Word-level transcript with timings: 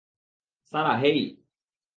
সারা, 0.73 0.93
হেই! 0.97 1.19